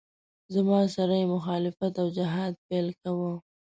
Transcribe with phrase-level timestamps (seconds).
[0.55, 3.33] زما سره یې مخالفت او جهاد پیل کاوه.